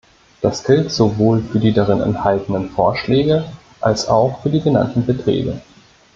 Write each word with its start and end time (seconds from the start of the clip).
Das 0.41 0.63
gilt 0.63 0.89
sowohl 0.89 1.43
für 1.43 1.59
die 1.59 1.73
darin 1.73 2.01
enthaltenen 2.01 2.71
Vorschläge 2.71 3.45
als 3.81 4.07
auch 4.07 4.41
für 4.41 4.49
die 4.49 4.59
genannten 4.59 5.05
Beträge. 5.05 5.61